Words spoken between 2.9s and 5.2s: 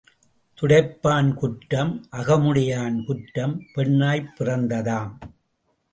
குற்றம் பெண்ணாய்ப் பிறந்ததாம்.